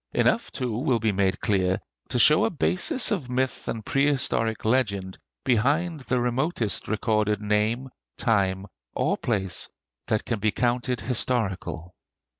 [0.15, 5.19] Enough too will be made clear to show a basis of myth and prehistoric legend
[5.43, 9.69] behind the remotest recorded name, time, or place
[10.07, 11.93] that can be counted historical.